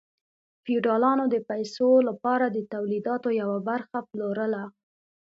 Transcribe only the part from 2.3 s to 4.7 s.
د تولیداتو یوه برخه پلورله.